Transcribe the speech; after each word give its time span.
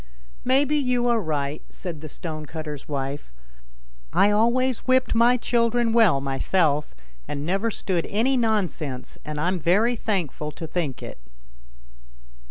"Maybe 0.43 0.75
you 0.77 1.05
are 1.09 1.19
right," 1.21 1.61
said 1.69 2.01
the 2.01 2.09
stonecutter's 2.09 2.87
wife." 2.87 3.31
I 4.23 4.31
always 4.31 4.79
whipped 4.87 5.13
my 5.13 5.37
children 5.37 5.93
well 5.93 6.19
myself, 6.19 6.95
and 7.27 7.45
never 7.45 7.69
stood 7.69 8.07
any 8.09 8.35
nonsense, 8.35 9.19
and 9.23 9.39
I'm 9.39 9.59
very 9.59 9.95
thankful 9.95 10.51
to 10.53 10.65
think 10.65 11.03
it." 11.03 11.19